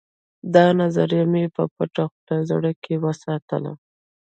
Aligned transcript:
دا 0.55 0.65
نظریه 0.81 1.23
مې 1.31 1.43
په 1.55 1.63
پټه 1.75 2.03
خوله 2.13 2.37
زړه 2.49 2.71
کې 2.83 2.93
وساتله 3.05 3.71